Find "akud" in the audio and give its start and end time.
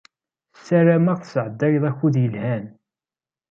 1.89-2.15